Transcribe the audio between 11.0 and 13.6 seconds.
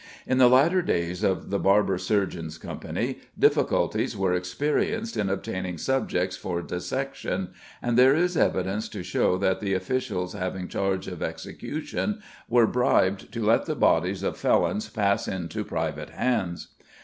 of executions were bribed to